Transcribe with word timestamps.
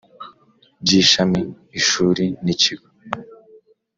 By 0.83 0.91
ishami 1.01 1.41
ishuri 1.79 2.25
n 2.43 2.45
ikigo 2.53 2.87